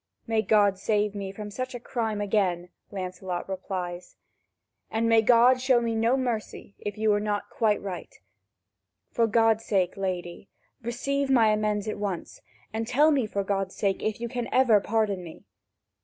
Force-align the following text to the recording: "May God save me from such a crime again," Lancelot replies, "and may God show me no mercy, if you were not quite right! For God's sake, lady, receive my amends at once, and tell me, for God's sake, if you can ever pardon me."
"May 0.25 0.41
God 0.41 0.79
save 0.79 1.13
me 1.13 1.31
from 1.31 1.51
such 1.51 1.75
a 1.75 1.79
crime 1.79 2.21
again," 2.21 2.69
Lancelot 2.89 3.47
replies, 3.47 4.15
"and 4.89 5.07
may 5.07 5.21
God 5.21 5.61
show 5.61 5.79
me 5.79 5.93
no 5.93 6.17
mercy, 6.17 6.73
if 6.79 6.97
you 6.97 7.11
were 7.11 7.19
not 7.19 7.51
quite 7.51 7.79
right! 7.83 8.11
For 9.11 9.27
God's 9.27 9.63
sake, 9.63 9.95
lady, 9.95 10.49
receive 10.81 11.29
my 11.29 11.49
amends 11.49 11.87
at 11.87 11.99
once, 11.99 12.41
and 12.73 12.87
tell 12.87 13.11
me, 13.11 13.27
for 13.27 13.43
God's 13.43 13.75
sake, 13.75 14.01
if 14.01 14.19
you 14.19 14.27
can 14.27 14.49
ever 14.51 14.79
pardon 14.81 15.23
me." 15.23 15.45